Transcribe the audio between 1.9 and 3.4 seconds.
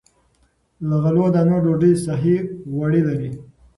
صحي غوړي لري.